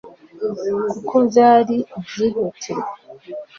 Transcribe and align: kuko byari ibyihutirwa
kuko 0.91 1.13
byari 1.29 1.75
ibyihutirwa 1.97 2.91